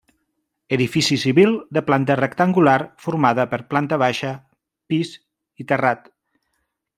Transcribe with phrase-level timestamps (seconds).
[0.77, 4.33] Edifici civil de planta rectangular formada per planta baixa,
[4.95, 5.13] pis
[5.65, 6.11] i terrat.